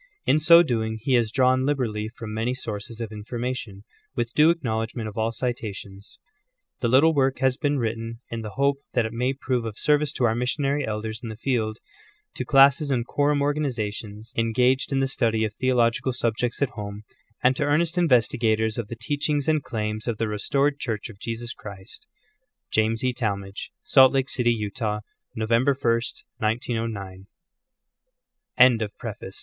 In 0.25 0.39
so 0.39 0.63
doing 0.63 0.97
he 0.99 1.13
has 1.13 1.29
drawn 1.31 1.63
liberally 1.63 2.07
from 2.09 2.33
many 2.33 2.55
sources 2.55 2.99
of 2.99 3.11
information, 3.11 3.83
with 4.15 4.33
due 4.33 4.49
acknowledgment 4.49 5.07
of 5.07 5.15
all 5.15 5.31
citations. 5.31 6.17
The 6.79 6.87
little 6.87 7.13
work 7.13 7.37
has 7.37 7.55
been 7.55 7.77
written 7.77 8.19
in 8.31 8.41
the 8.41 8.55
hope 8.57 8.77
that 8.93 9.05
it 9.05 9.13
may 9.13 9.33
prove 9.33 9.63
of 9.63 9.77
service 9.77 10.11
to 10.13 10.23
our 10.23 10.33
missionary 10.33 10.87
elders 10.87 11.19
in 11.21 11.29
the 11.29 11.35
field, 11.37 11.77
to 12.33 12.43
classes 12.43 12.89
and 12.89 13.05
quorum 13.05 13.43
organizations 13.43 14.33
engaged 14.35 14.91
in 14.91 15.01
the 15.01 15.03
iv. 15.03 15.09
t>REFACE. 15.09 15.13
study 15.13 15.43
of 15.45 15.53
theological 15.53 16.13
subjects 16.13 16.63
at 16.63 16.71
home, 16.71 17.03
and 17.43 17.55
to 17.55 17.63
earnest 17.63 17.93
investi 17.95 18.39
gators 18.39 18.79
of 18.79 18.87
the 18.87 18.95
teachings 18.99 19.47
and 19.47 19.61
claims 19.61 20.07
of 20.07 20.17
the 20.17 20.27
restored 20.27 20.79
Church 20.79 21.11
of 21.11 21.19
Jesus 21.19 21.53
Christ. 21.53 22.07
James 22.71 23.03
E. 23.03 23.13
Talmage. 23.13 23.69
Salt 23.83 24.11
Lake 24.13 24.31
City, 24.31 24.51
Utah. 24.51 25.01
November 25.35 25.75
1, 25.79 26.01
1909. 26.39 27.27
Contents. 28.57 28.93
CHAPTER 28.99 29.27
I. 29.27 29.29